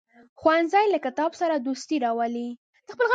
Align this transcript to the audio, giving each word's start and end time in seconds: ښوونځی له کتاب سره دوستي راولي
ښوونځی 0.39 0.85
له 0.93 0.99
کتاب 1.05 1.31
سره 1.41 1.55
دوستي 1.57 1.97
راولي 2.05 2.49